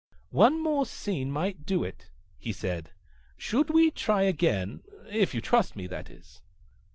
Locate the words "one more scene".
0.31-1.29